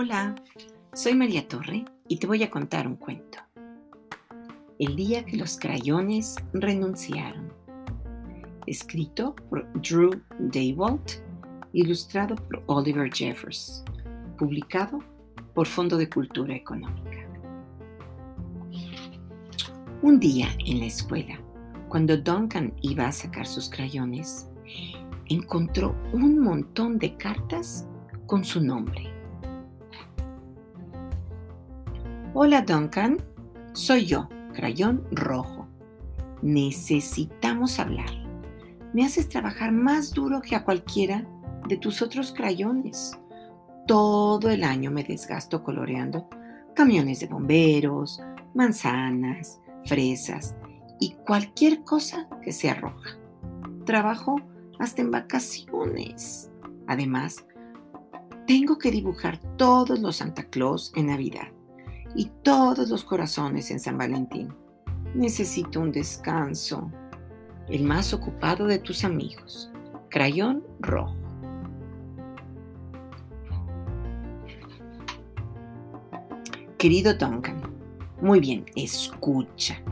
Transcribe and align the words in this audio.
Hola, 0.00 0.36
soy 0.92 1.16
María 1.16 1.48
Torre 1.48 1.84
y 2.06 2.18
te 2.18 2.28
voy 2.28 2.44
a 2.44 2.50
contar 2.52 2.86
un 2.86 2.94
cuento. 2.94 3.38
El 4.78 4.94
día 4.94 5.24
que 5.24 5.36
los 5.36 5.58
crayones 5.58 6.36
renunciaron. 6.52 7.52
Escrito 8.68 9.34
por 9.50 9.66
Drew 9.82 10.10
Daywalt, 10.38 11.14
ilustrado 11.72 12.36
por 12.36 12.62
Oliver 12.66 13.12
Jeffers, 13.12 13.84
publicado 14.38 15.00
por 15.52 15.66
Fondo 15.66 15.96
de 15.96 16.08
Cultura 16.08 16.54
Económica. 16.54 17.28
Un 20.02 20.20
día 20.20 20.46
en 20.64 20.78
la 20.78 20.86
escuela, 20.86 21.40
cuando 21.88 22.16
Duncan 22.16 22.72
iba 22.82 23.08
a 23.08 23.10
sacar 23.10 23.48
sus 23.48 23.68
crayones, 23.68 24.46
encontró 25.26 25.96
un 26.12 26.38
montón 26.38 27.00
de 27.00 27.16
cartas 27.16 27.84
con 28.26 28.44
su 28.44 28.62
nombre. 28.62 29.17
Hola 32.40 32.62
Duncan, 32.62 33.20
soy 33.72 34.06
yo, 34.06 34.28
Crayón 34.54 35.04
Rojo. 35.10 35.66
Necesitamos 36.40 37.80
hablar. 37.80 38.10
Me 38.94 39.04
haces 39.04 39.28
trabajar 39.28 39.72
más 39.72 40.12
duro 40.12 40.40
que 40.40 40.54
a 40.54 40.62
cualquiera 40.62 41.26
de 41.66 41.76
tus 41.78 42.00
otros 42.00 42.32
crayones. 42.32 43.18
Todo 43.88 44.50
el 44.50 44.62
año 44.62 44.92
me 44.92 45.02
desgasto 45.02 45.64
coloreando 45.64 46.28
camiones 46.76 47.18
de 47.18 47.26
bomberos, 47.26 48.22
manzanas, 48.54 49.60
fresas 49.84 50.54
y 51.00 51.14
cualquier 51.26 51.82
cosa 51.82 52.28
que 52.40 52.52
sea 52.52 52.74
roja. 52.74 53.18
Trabajo 53.84 54.36
hasta 54.78 55.02
en 55.02 55.10
vacaciones. 55.10 56.52
Además, 56.86 57.44
tengo 58.46 58.78
que 58.78 58.92
dibujar 58.92 59.40
todos 59.56 59.98
los 59.98 60.18
Santa 60.18 60.44
Claus 60.44 60.92
en 60.94 61.06
Navidad 61.06 61.48
y 62.14 62.30
todos 62.42 62.88
los 62.88 63.04
corazones 63.04 63.70
en 63.70 63.80
San 63.80 63.98
Valentín. 63.98 64.52
Necesito 65.14 65.80
un 65.80 65.92
descanso. 65.92 66.90
El 67.68 67.84
más 67.84 68.12
ocupado 68.14 68.66
de 68.66 68.78
tus 68.78 69.04
amigos. 69.04 69.70
Crayón 70.08 70.64
rojo. 70.80 71.14
Querido 76.78 77.12
Duncan, 77.14 77.60
muy 78.20 78.38
bien, 78.38 78.64
escucha. 78.76 79.82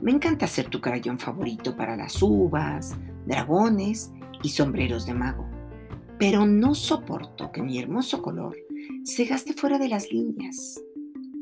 Me 0.00 0.12
encanta 0.12 0.46
ser 0.46 0.68
tu 0.68 0.80
crayón 0.80 1.18
favorito 1.18 1.76
para 1.76 1.96
las 1.96 2.22
uvas, 2.22 2.96
dragones 3.26 4.12
y 4.42 4.50
sombreros 4.50 5.04
de 5.04 5.14
mago, 5.14 5.44
pero 6.18 6.46
no 6.46 6.76
soporto 6.76 7.50
que 7.50 7.60
mi 7.60 7.80
hermoso 7.80 8.22
color 8.22 8.56
se 9.02 9.24
gaste 9.24 9.52
fuera 9.52 9.78
de 9.78 9.88
las 9.88 10.12
líneas. 10.12 10.80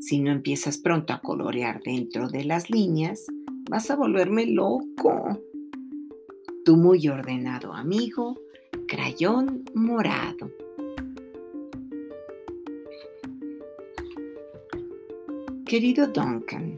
Si 0.07 0.21
no 0.21 0.31
empiezas 0.33 0.77
pronto 0.77 1.15
a 1.15 1.21
colorear 1.23 1.81
dentro 1.83 2.29
de 2.29 2.45
las 2.45 2.69
líneas, 2.69 3.25
vas 3.71 3.91
a 3.91 3.97
volverme 3.97 4.45
loco. 4.45 5.41
Tu 6.63 6.77
muy 6.77 7.09
ordenado 7.09 7.73
amigo, 7.73 8.39
crayón 8.87 9.65
morado. 9.75 10.51
Querido 15.65 16.07
Duncan, 16.09 16.77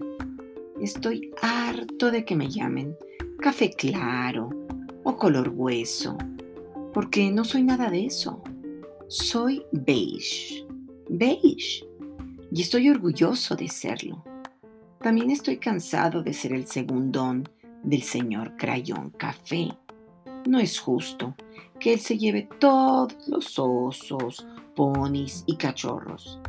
estoy 0.80 1.32
harto 1.42 2.12
de 2.12 2.24
que 2.24 2.36
me 2.36 2.48
llamen 2.48 2.96
café 3.40 3.72
claro, 3.72 4.50
o 5.02 5.16
color 5.16 5.52
hueso, 5.52 6.16
porque 6.94 7.28
no 7.32 7.44
soy 7.44 7.64
nada 7.64 7.90
de 7.90 8.06
eso. 8.06 8.40
Soy 9.08 9.64
beige, 9.72 10.64
beige, 11.08 11.84
y 12.52 12.62
estoy 12.62 12.88
orgulloso 12.88 13.56
de 13.56 13.68
serlo. 13.68 14.24
También 15.00 15.30
estoy 15.30 15.58
cansado 15.58 16.22
de 16.22 16.32
ser 16.32 16.52
el 16.52 16.66
segundón 16.66 17.48
del 17.82 18.02
señor 18.02 18.56
Crayón 18.56 19.10
Café. 19.10 19.68
No 20.46 20.58
es 20.58 20.78
justo 20.78 21.34
que 21.78 21.92
él 21.92 22.00
se 22.00 22.18
lleve 22.18 22.48
todos 22.58 23.14
los 23.28 23.58
osos, 23.58 24.46
ponis 24.74 25.44
y 25.46 25.56
cachorros, 25.56 26.40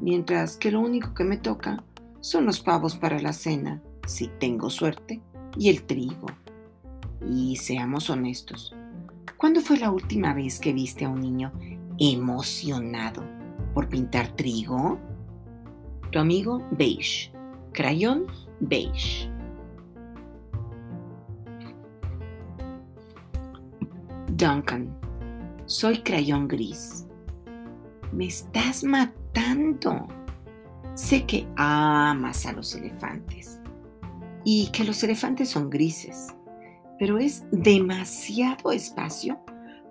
mientras 0.00 0.56
que 0.56 0.70
lo 0.70 0.80
único 0.80 1.14
que 1.14 1.24
me 1.24 1.36
toca 1.36 1.82
son 2.20 2.46
los 2.46 2.60
pavos 2.60 2.96
para 2.96 3.20
la 3.20 3.32
cena, 3.32 3.82
si 4.06 4.28
tengo 4.38 4.70
suerte, 4.70 5.20
y 5.56 5.68
el 5.68 5.84
trigo. 5.84 6.26
Y 7.28 7.56
seamos 7.56 8.10
honestos, 8.10 8.74
¿cuándo 9.36 9.60
fue 9.60 9.78
la 9.78 9.90
última 9.90 10.34
vez 10.34 10.58
que 10.58 10.72
viste 10.72 11.04
a 11.04 11.08
un 11.08 11.20
niño 11.20 11.52
emocionado 11.98 13.24
por 13.72 13.88
pintar 13.88 14.28
trigo? 14.36 14.98
Tu 16.14 16.20
amigo 16.20 16.62
beige, 16.70 17.32
crayón 17.72 18.28
beige. 18.60 19.28
Duncan, 24.28 24.96
soy 25.66 25.98
crayón 26.02 26.46
gris. 26.46 27.08
Me 28.12 28.26
estás 28.26 28.84
matando. 28.84 30.06
Sé 30.94 31.26
que 31.26 31.48
amas 31.56 32.46
a 32.46 32.52
los 32.52 32.76
elefantes 32.76 33.58
y 34.44 34.68
que 34.68 34.84
los 34.84 35.02
elefantes 35.02 35.48
son 35.48 35.68
grises 35.68 36.32
pero 36.96 37.18
es 37.18 37.44
demasiado 37.50 38.70
espacio 38.70 39.40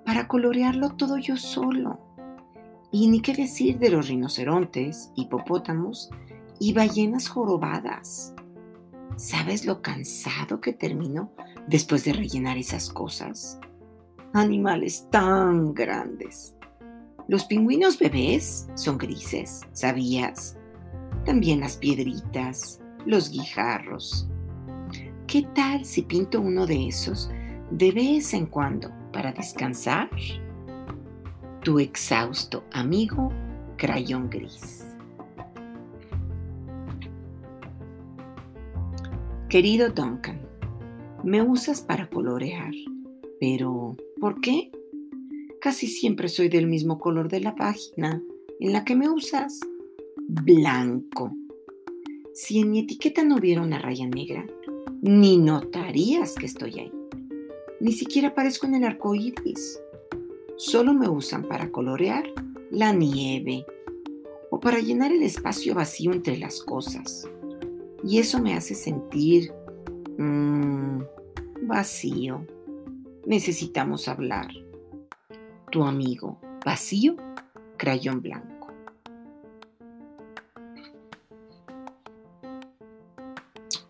para 0.06 0.26
colorearlo 0.30 0.92
todo 0.92 1.18
yo 1.18 1.36
solo. 1.36 2.13
Y 2.94 3.08
ni 3.08 3.20
qué 3.20 3.34
decir 3.34 3.78
de 3.78 3.90
los 3.90 4.08
rinocerontes, 4.08 5.12
hipopótamos 5.16 6.10
y 6.60 6.72
ballenas 6.72 7.28
jorobadas. 7.28 8.34
¿Sabes 9.18 9.66
lo 9.66 9.82
cansado 9.82 10.62
que 10.62 10.72
termino 10.72 11.34
después 11.68 12.06
de 12.06 12.14
rellenar 12.14 12.58
esas 12.58 12.90
cosas? 12.90 13.60
Animales 14.32 15.08
tan 15.12 15.74
grandes. 15.74 16.56
Los 17.28 17.44
pingüinos 17.44 18.00
bebés 18.00 18.70
son 18.76 18.98
grises, 18.98 19.62
¿sabías? 19.74 20.58
También 21.26 21.60
las 21.60 21.76
piedritas, 21.76 22.80
los 23.06 23.30
guijarros, 23.30 24.30
¿Qué 25.34 25.48
tal 25.56 25.84
si 25.84 26.04
pinto 26.04 26.40
uno 26.42 26.68
de 26.68 26.90
esos 26.90 27.32
de 27.72 27.92
vez 27.92 28.36
en 28.36 28.46
cuando 28.46 28.92
para 29.12 29.32
descansar? 29.32 30.10
Tu 31.64 31.80
exhausto 31.80 32.66
amigo, 32.74 33.32
crayón 33.78 34.30
gris. 34.30 34.86
Querido 39.48 39.88
Duncan, 39.88 40.42
me 41.24 41.42
usas 41.42 41.80
para 41.80 42.10
colorear, 42.10 42.74
pero 43.40 43.96
¿por 44.20 44.42
qué? 44.42 44.72
Casi 45.62 45.88
siempre 45.88 46.28
soy 46.28 46.50
del 46.50 46.68
mismo 46.68 47.00
color 47.00 47.30
de 47.30 47.40
la 47.40 47.56
página 47.56 48.22
en 48.60 48.74
la 48.74 48.84
que 48.84 48.98
me 48.98 49.08
usas. 49.08 49.62
Blanco. 50.28 51.32
Si 52.34 52.60
en 52.60 52.72
mi 52.72 52.80
etiqueta 52.80 53.24
no 53.24 53.38
hubiera 53.38 53.62
una 53.62 53.80
raya 53.80 54.06
negra, 54.06 54.46
ni 55.02 55.38
notarías 55.38 56.36
que 56.36 56.46
estoy 56.46 56.80
ahí. 56.80 56.92
Ni 57.80 57.94
siquiera 57.94 58.30
aparezco 58.30 58.66
en 58.66 58.76
el 58.76 58.84
arco 58.84 59.16
iris. 59.16 59.80
Solo 60.56 60.94
me 60.94 61.10
usan 61.10 61.44
para 61.48 61.72
colorear 61.72 62.26
la 62.70 62.94
nieve 62.94 63.66
o 64.52 64.60
para 64.60 64.80
llenar 64.80 65.12
el 65.12 65.24
espacio 65.24 65.74
vacío 65.74 66.12
entre 66.12 66.38
las 66.38 66.62
cosas. 66.62 67.28
Y 68.04 68.20
eso 68.20 68.40
me 68.40 68.54
hace 68.54 68.76
sentir 68.76 69.52
mmm, 70.18 71.02
vacío. 71.64 72.46
Necesitamos 73.26 74.08
hablar. 74.08 74.48
Tu 75.72 75.84
amigo, 75.84 76.38
vacío, 76.64 77.16
crayón 77.78 78.22
blanco. 78.22 78.68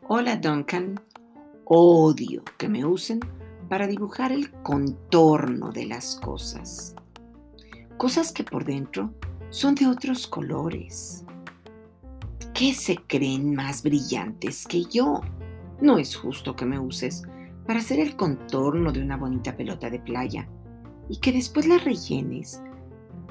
Hola 0.08 0.38
Duncan, 0.38 1.00
odio 1.66 2.44
que 2.58 2.70
me 2.70 2.86
usen 2.86 3.20
para 3.74 3.88
dibujar 3.88 4.31
el 4.31 4.52
contorno 4.62 5.72
de 5.72 5.88
las 5.88 6.18
cosas. 6.18 6.94
Cosas 7.98 8.31
que 8.31 8.44
por 8.44 8.66
dentro 8.66 9.16
son 9.50 9.74
de 9.74 9.88
otros 9.88 10.28
colores. 10.28 11.25
¿Qué 12.54 12.75
se 12.75 12.98
creen 12.98 13.56
más 13.56 13.81
brillantes 13.81 14.68
que 14.68 14.84
yo? 14.84 15.22
No 15.81 15.98
es 15.98 16.16
justo 16.16 16.56
que 16.56 16.66
me 16.66 16.78
uses 16.78 17.24
para 17.66 17.80
hacer 17.80 18.00
el 18.00 18.16
contorno 18.16 18.92
de 18.92 19.02
una 19.02 19.18
bonita 19.18 19.58
pelota 19.58 19.90
de 19.90 19.98
playa 19.98 20.48
y 21.10 21.18
que 21.18 21.31
después 21.31 21.66
la 21.66 21.80
rellenes 21.80 22.62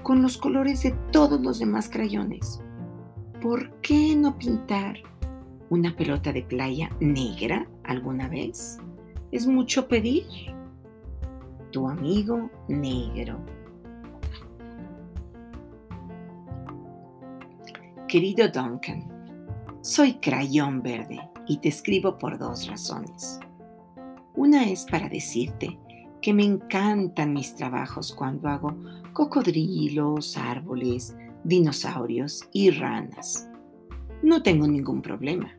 con 0.02 0.22
los 0.22 0.38
colores 0.38 0.82
de 0.82 0.90
todos 1.12 1.40
los 1.40 1.60
demás 1.60 1.88
crayones. 1.88 2.60
¿Por 3.40 3.70
qué 3.80 4.16
no 4.16 4.36
pintar 4.36 4.96
una 5.70 5.94
pelota 5.94 6.32
de 6.32 6.42
playa 6.42 6.90
negra 6.98 7.64
alguna 7.84 8.28
vez? 8.28 8.80
¿Es 9.32 9.46
mucho 9.46 9.88
pedir? 9.88 10.26
Tu 11.70 11.88
amigo 11.88 12.50
negro. 12.68 13.40
Querido 18.06 18.46
Duncan, 18.50 19.08
soy 19.80 20.16
crayón 20.16 20.82
verde 20.82 21.18
y 21.48 21.56
te 21.56 21.70
escribo 21.70 22.18
por 22.18 22.38
dos 22.38 22.66
razones. 22.68 23.40
Una 24.34 24.68
es 24.68 24.84
para 24.84 25.08
decirte 25.08 25.78
que 26.20 26.34
me 26.34 26.44
encantan 26.44 27.32
mis 27.32 27.54
trabajos 27.54 28.12
cuando 28.12 28.50
hago 28.50 28.76
cocodrilos, 29.14 30.36
árboles, 30.36 31.16
dinosaurios 31.42 32.46
y 32.52 32.70
ranas. 32.70 33.48
No 34.22 34.42
tengo 34.42 34.68
ningún 34.68 35.00
problema 35.00 35.56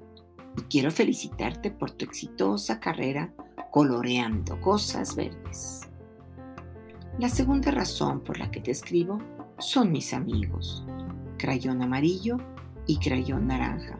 y 0.59 0.61
quiero 0.69 0.91
felicitarte 0.91 1.71
por 1.71 1.89
tu 1.89 2.05
exitosa 2.05 2.79
carrera 2.79 3.33
coloreando 3.73 4.61
cosas 4.61 5.15
verdes. 5.15 5.81
La 7.17 7.27
segunda 7.27 7.71
razón 7.71 8.19
por 8.19 8.37
la 8.37 8.51
que 8.51 8.61
te 8.61 8.69
escribo 8.69 9.17
son 9.57 9.91
mis 9.91 10.13
amigos, 10.13 10.85
crayón 11.39 11.81
amarillo 11.81 12.37
y 12.85 12.99
crayón 12.99 13.47
naranja, 13.47 13.97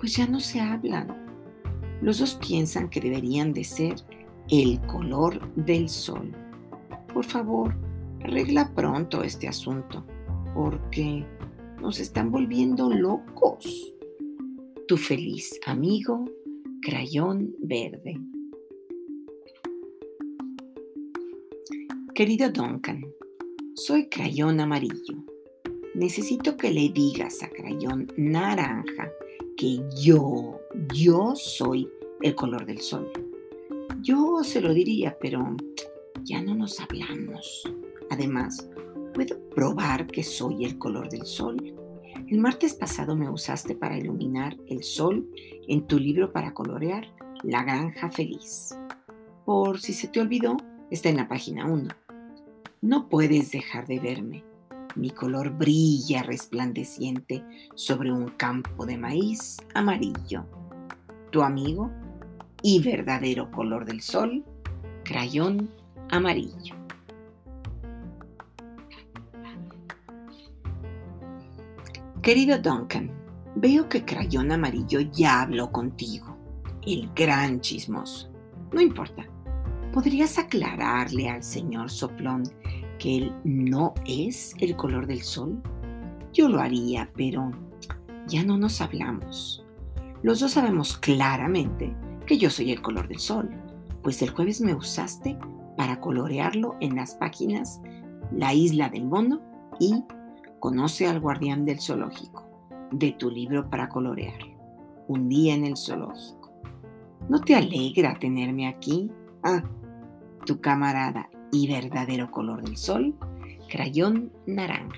pues 0.00 0.16
ya 0.16 0.26
no 0.26 0.40
se 0.40 0.60
hablan. 0.60 1.06
Los 2.02 2.18
dos 2.18 2.34
piensan 2.34 2.88
que 2.88 3.00
deberían 3.00 3.52
de 3.52 3.62
ser 3.62 3.94
el 4.50 4.80
color 4.88 5.54
del 5.54 5.88
sol. 5.88 6.32
Por 7.14 7.24
favor, 7.24 7.76
arregla 8.24 8.74
pronto 8.74 9.22
este 9.22 9.46
asunto, 9.46 10.04
porque 10.52 11.24
nos 11.80 12.00
están 12.00 12.32
volviendo 12.32 12.90
locos. 12.90 13.94
Tu 14.88 14.96
feliz 14.96 15.60
amigo, 15.64 16.24
Crayón 16.82 17.54
Verde. 17.60 18.20
Querido 22.16 22.50
Duncan, 22.50 23.04
soy 23.74 24.08
Crayón 24.08 24.58
Amarillo. 24.58 25.22
Necesito 25.94 26.56
que 26.56 26.70
le 26.70 26.88
digas 26.88 27.42
a 27.42 27.50
Crayón 27.50 28.10
Naranja 28.16 29.12
que 29.54 29.80
yo, 30.02 30.58
yo 30.94 31.34
soy 31.36 31.86
el 32.22 32.34
color 32.34 32.64
del 32.64 32.80
sol. 32.80 33.12
Yo 34.00 34.42
se 34.42 34.62
lo 34.62 34.72
diría, 34.72 35.18
pero 35.20 35.58
ya 36.22 36.40
no 36.40 36.54
nos 36.54 36.80
hablamos. 36.80 37.70
Además, 38.08 38.66
puedo 39.12 39.38
probar 39.50 40.06
que 40.06 40.22
soy 40.24 40.64
el 40.64 40.78
color 40.78 41.10
del 41.10 41.26
sol. 41.26 41.58
El 42.28 42.38
martes 42.38 42.72
pasado 42.72 43.14
me 43.14 43.28
usaste 43.28 43.74
para 43.74 43.98
iluminar 43.98 44.56
el 44.68 44.84
sol 44.84 45.28
en 45.68 45.86
tu 45.86 45.98
libro 45.98 46.32
para 46.32 46.54
colorear 46.54 47.14
La 47.42 47.62
Granja 47.62 48.08
Feliz. 48.08 48.74
Por 49.44 49.78
si 49.82 49.92
se 49.92 50.08
te 50.08 50.18
olvidó, 50.18 50.56
está 50.90 51.10
en 51.10 51.16
la 51.18 51.28
página 51.28 51.66
1. 51.66 52.05
No 52.86 53.08
puedes 53.08 53.50
dejar 53.50 53.88
de 53.88 53.98
verme. 53.98 54.44
Mi 54.94 55.10
color 55.10 55.50
brilla 55.50 56.22
resplandeciente 56.22 57.44
sobre 57.74 58.12
un 58.12 58.28
campo 58.28 58.86
de 58.86 58.96
maíz 58.96 59.56
amarillo. 59.74 60.46
Tu 61.32 61.42
amigo 61.42 61.90
y 62.62 62.80
verdadero 62.80 63.50
color 63.50 63.86
del 63.86 64.02
sol, 64.02 64.44
crayón 65.02 65.68
amarillo. 66.12 66.76
Querido 72.22 72.56
Duncan, 72.56 73.10
veo 73.56 73.88
que 73.88 74.04
Crayón 74.04 74.52
Amarillo 74.52 75.00
ya 75.00 75.42
habló 75.42 75.72
contigo, 75.72 76.38
el 76.86 77.10
gran 77.16 77.60
chismoso. 77.60 78.30
No 78.72 78.80
importa, 78.80 79.24
¿podrías 79.92 80.38
aclararle 80.38 81.28
al 81.28 81.42
señor 81.42 81.90
Soplón 81.90 82.44
que 82.98 83.16
él 83.16 83.34
no 83.44 83.94
es 84.06 84.54
el 84.60 84.76
color 84.76 85.06
del 85.06 85.22
sol? 85.22 85.60
Yo 86.32 86.48
lo 86.48 86.60
haría, 86.60 87.10
pero 87.16 87.50
ya 88.26 88.44
no 88.44 88.56
nos 88.56 88.80
hablamos. 88.80 89.64
Los 90.22 90.40
dos 90.40 90.52
sabemos 90.52 90.96
claramente 90.96 91.94
que 92.26 92.38
yo 92.38 92.50
soy 92.50 92.72
el 92.72 92.82
color 92.82 93.08
del 93.08 93.18
sol, 93.18 93.50
pues 94.02 94.20
el 94.22 94.30
jueves 94.30 94.60
me 94.60 94.74
usaste 94.74 95.38
para 95.76 96.00
colorearlo 96.00 96.76
en 96.80 96.96
las 96.96 97.14
páginas 97.14 97.80
La 98.32 98.54
isla 98.54 98.88
del 98.88 99.04
mono 99.04 99.40
y 99.78 100.02
Conoce 100.58 101.06
al 101.06 101.20
guardián 101.20 101.64
del 101.64 101.80
zoológico 101.80 102.44
de 102.90 103.12
tu 103.12 103.30
libro 103.30 103.68
para 103.68 103.88
colorear. 103.88 104.40
Un 105.06 105.28
día 105.28 105.54
en 105.54 105.64
el 105.64 105.76
zoológico. 105.76 106.50
¿No 107.28 107.40
te 107.40 107.54
alegra 107.54 108.18
tenerme 108.18 108.66
aquí? 108.66 109.10
Ah, 109.42 109.62
tu 110.44 110.60
camarada 110.60 111.28
y 111.52 111.68
verdadero 111.68 112.30
color 112.30 112.62
del 112.62 112.76
sol, 112.76 113.14
crayón 113.68 114.32
naranja. 114.46 114.96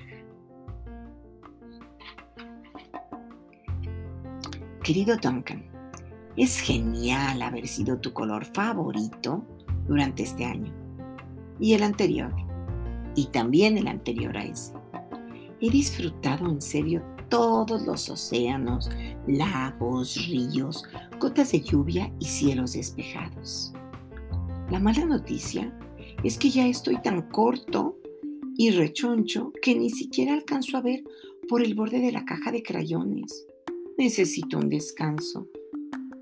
Querido 4.83 5.17
Duncan, 5.17 5.65
es 6.35 6.59
genial 6.59 7.41
haber 7.41 7.67
sido 7.67 7.99
tu 7.99 8.13
color 8.13 8.45
favorito 8.45 9.45
durante 9.87 10.23
este 10.23 10.45
año 10.45 10.73
y 11.59 11.73
el 11.73 11.83
anterior, 11.83 12.33
y 13.15 13.25
también 13.27 13.77
el 13.77 13.87
anterior 13.87 14.37
a 14.37 14.45
ese. 14.45 14.73
He 15.59 15.69
disfrutado 15.69 16.49
en 16.49 16.61
serio 16.61 17.03
todos 17.27 17.85
los 17.85 18.09
océanos, 18.09 18.89
lagos, 19.27 20.27
ríos, 20.27 20.85
gotas 21.19 21.51
de 21.51 21.61
lluvia 21.61 22.11
y 22.19 22.25
cielos 22.25 22.73
despejados. 22.73 23.73
La 24.69 24.79
mala 24.79 25.05
noticia 25.05 25.71
es 26.23 26.37
que 26.37 26.49
ya 26.49 26.67
estoy 26.67 27.01
tan 27.01 27.29
corto 27.29 27.97
y 28.57 28.71
rechoncho 28.71 29.53
que 29.61 29.75
ni 29.75 29.89
siquiera 29.89 30.33
alcanzo 30.33 30.77
a 30.77 30.81
ver 30.81 31.03
por 31.47 31.61
el 31.61 31.75
borde 31.75 31.99
de 31.99 32.11
la 32.11 32.25
caja 32.25 32.51
de 32.51 32.61
crayones. 32.63 33.45
Necesito 33.97 34.57
un 34.57 34.69
descanso 34.69 35.47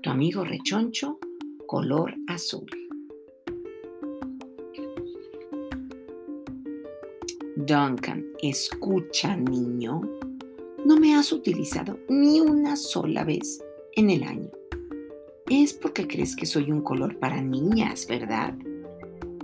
tu 0.02 0.10
amigo 0.10 0.44
rechoncho, 0.44 1.18
color 1.66 2.14
azul. 2.28 2.66
Duncan, 7.56 8.24
escucha 8.40 9.36
niño, 9.36 10.00
no 10.84 10.96
me 10.98 11.14
has 11.16 11.32
utilizado 11.32 11.98
ni 12.08 12.40
una 12.40 12.76
sola 12.76 13.24
vez 13.24 13.60
en 13.96 14.10
el 14.10 14.22
año. 14.22 14.50
Es 15.50 15.72
porque 15.72 16.06
crees 16.06 16.36
que 16.36 16.46
soy 16.46 16.70
un 16.70 16.82
color 16.82 17.18
para 17.18 17.42
niñas, 17.42 18.06
¿verdad? 18.06 18.54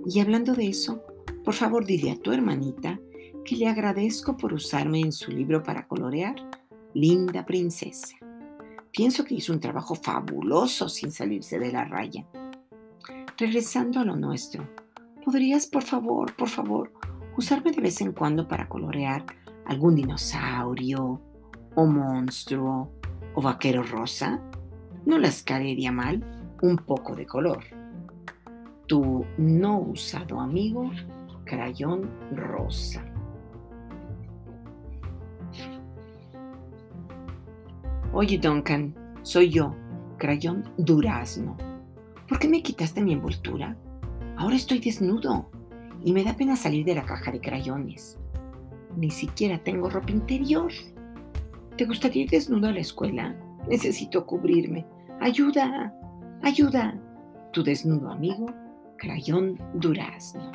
Y 0.06 0.20
hablando 0.20 0.54
de 0.54 0.68
eso, 0.68 1.02
por 1.44 1.54
favor 1.54 1.86
dile 1.86 2.10
a 2.10 2.16
tu 2.16 2.32
hermanita 2.32 3.00
que 3.44 3.56
le 3.56 3.68
agradezco 3.68 4.36
por 4.36 4.52
usarme 4.52 5.00
en 5.00 5.12
su 5.12 5.30
libro 5.30 5.62
para 5.62 5.86
colorear 5.86 6.34
Linda 6.94 7.44
Princesa. 7.44 8.16
Pienso 8.90 9.24
que 9.24 9.34
hizo 9.34 9.52
un 9.52 9.60
trabajo 9.60 9.94
fabuloso 9.94 10.88
sin 10.88 11.10
salirse 11.10 11.58
de 11.58 11.72
la 11.72 11.84
raya. 11.84 12.26
Regresando 13.36 14.00
a 14.00 14.04
lo 14.04 14.16
nuestro, 14.16 14.68
¿podrías, 15.24 15.66
por 15.66 15.82
favor, 15.82 16.34
por 16.36 16.48
favor, 16.48 16.92
usarme 17.36 17.72
de 17.72 17.80
vez 17.80 18.00
en 18.00 18.12
cuando 18.12 18.46
para 18.46 18.68
colorear 18.68 19.24
algún 19.66 19.96
dinosaurio, 19.96 21.20
o 21.74 21.86
monstruo, 21.86 22.92
o 23.34 23.42
vaquero 23.42 23.82
rosa? 23.82 24.40
No 25.04 25.18
las 25.18 25.42
caería 25.42 25.90
mal 25.90 26.24
un 26.62 26.76
poco 26.76 27.16
de 27.16 27.26
color. 27.26 27.64
Tu 28.86 29.24
no 29.38 29.78
usado 29.78 30.40
amigo, 30.40 30.90
crayón 31.44 32.10
rosa. 32.32 33.04
Oye, 38.12 38.38
Duncan, 38.38 38.94
soy 39.22 39.50
yo, 39.50 39.74
Crayón 40.18 40.62
Durazno. 40.76 41.56
¿Por 42.28 42.38
qué 42.38 42.48
me 42.48 42.62
quitaste 42.62 43.02
mi 43.02 43.12
envoltura? 43.12 43.76
Ahora 44.36 44.54
estoy 44.54 44.78
desnudo 44.78 45.50
y 46.04 46.12
me 46.12 46.22
da 46.22 46.36
pena 46.36 46.54
salir 46.54 46.84
de 46.84 46.94
la 46.94 47.04
caja 47.04 47.32
de 47.32 47.40
crayones. 47.40 48.18
Ni 48.96 49.10
siquiera 49.10 49.58
tengo 49.58 49.90
ropa 49.90 50.12
interior. 50.12 50.70
¿Te 51.76 51.86
gustaría 51.86 52.22
ir 52.22 52.30
desnudo 52.30 52.68
a 52.68 52.72
la 52.72 52.80
escuela? 52.80 53.34
Necesito 53.68 54.24
cubrirme. 54.24 54.86
Ayuda, 55.20 55.92
ayuda. 56.42 57.00
Tu 57.52 57.64
desnudo 57.64 58.10
amigo, 58.10 58.46
Crayón 59.04 59.60
Durazno. 59.74 60.50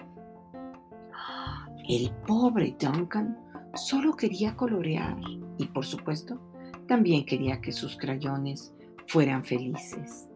El 1.87 2.09
pobre 2.25 2.75
Duncan 2.79 3.37
solo 3.75 4.15
quería 4.15 4.55
colorear 4.55 5.15
y, 5.59 5.67
por 5.67 5.85
supuesto, 5.85 6.41
también 6.87 7.27
quería 7.27 7.61
que 7.61 7.71
sus 7.71 7.95
crayones 7.95 8.73
fueran 9.05 9.43
felices. 9.43 10.27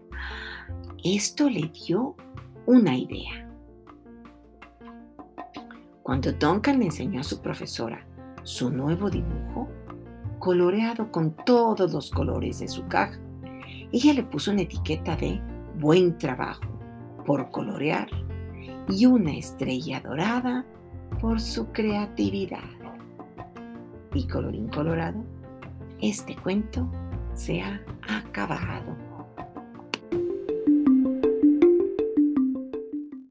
Esto 1.03 1.49
le 1.49 1.71
dio 1.87 2.15
una 2.67 2.95
idea. 2.95 3.49
Cuando 6.03 6.31
Duncan 6.33 6.77
le 6.77 6.85
enseñó 6.85 7.21
a 7.21 7.23
su 7.23 7.41
profesora 7.41 8.05
su 8.43 8.69
nuevo 8.69 9.09
dibujo, 9.09 9.69
coloreado 10.37 11.11
con 11.11 11.35
todos 11.47 11.91
los 11.91 12.11
colores 12.11 12.59
de 12.59 12.67
su 12.67 12.85
caja, 12.87 13.19
ella 13.91 14.13
le 14.13 14.23
puso 14.23 14.51
una 14.51 14.61
etiqueta 14.61 15.15
de 15.15 15.41
buen 15.79 16.15
trabajo 16.19 16.72
por 17.25 17.51
colorear 17.51 18.07
y 18.89 19.05
una 19.05 19.35
estrella 19.35 20.01
dorada 20.01 20.65
por 21.21 21.39
su 21.39 21.71
creatividad. 21.71 22.59
Y 24.13 24.27
colorín 24.27 24.67
colorado, 24.67 25.23
este 26.01 26.35
cuento 26.35 26.89
se 27.33 27.61
ha 27.61 27.81
acabado. 28.07 29.02